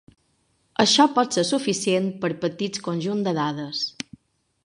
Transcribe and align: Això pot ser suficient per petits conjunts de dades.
Això 0.83 1.05
pot 1.17 1.37
ser 1.37 1.43
suficient 1.49 2.09
per 2.25 2.33
petits 2.47 2.83
conjunts 2.89 3.29
de 3.31 3.35
dades. 3.43 3.85